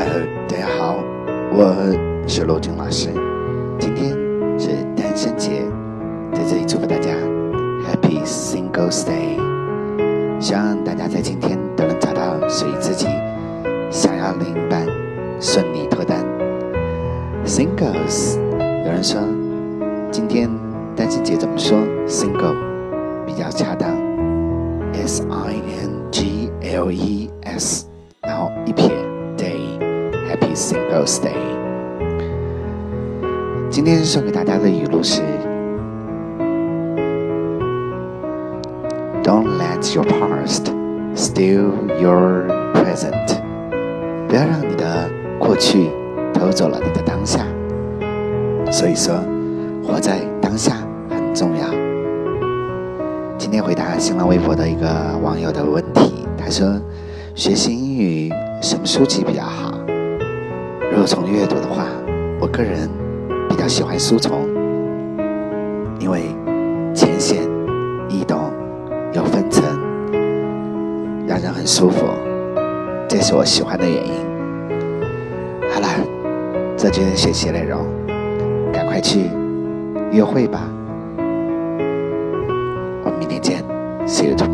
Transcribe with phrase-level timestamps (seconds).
[0.00, 0.96] 大家好，
[1.52, 1.74] 我
[2.26, 3.10] 是罗军老师。
[3.78, 4.08] 今天
[4.58, 5.62] 是单身节，
[6.32, 7.12] 在这里祝福大家
[7.84, 9.36] Happy Singles Day。
[10.40, 13.08] 希望大家在今天都能找到属于自己
[13.90, 14.86] 想要另一半，
[15.38, 16.24] 顺利脱单。
[17.44, 19.20] Singles，有人说
[20.10, 20.48] 今天
[20.96, 22.56] 单身节怎么说？Single
[23.26, 23.90] 比较恰当
[24.94, 27.28] ，S I N G L E
[30.60, 31.32] Singles Day。
[33.70, 35.22] 今天送给大家的语录是
[39.22, 40.66] ：Don't let your past
[41.16, 43.40] steal your present。
[44.28, 45.88] 不要让你的过去
[46.34, 47.46] 偷走了你的当下。
[48.70, 49.14] 所以说，
[49.82, 50.76] 活在当下
[51.08, 51.64] 很重要。
[53.38, 54.86] 今天回答新浪微博的一个
[55.22, 56.78] 网友的问题，他说：
[57.34, 59.79] 学习英语什么书籍比较好？
[60.90, 61.86] 如果从阅读的话，
[62.40, 62.90] 我个人
[63.48, 64.48] 比较喜欢书虫，
[66.00, 66.34] 因为
[66.92, 67.38] 浅显
[68.08, 68.52] 易懂，
[69.12, 69.64] 有分层，
[71.28, 72.06] 让人很舒服，
[73.08, 74.12] 这是我喜欢的原因。
[75.72, 75.86] 好了，
[76.76, 77.86] 这就是学习内容，
[78.72, 79.30] 赶快去
[80.10, 80.68] 约会吧。
[83.04, 83.62] 我们明天见
[84.08, 84.49] ，See you tomorrow.